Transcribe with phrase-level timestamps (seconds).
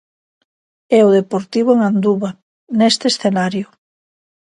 [0.97, 2.29] E o Deportivo en Anduva,
[2.79, 3.65] neste escenario.